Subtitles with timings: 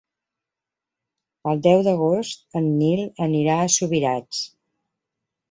[1.51, 4.43] El deu d'agost en Nil anirà a Subirats.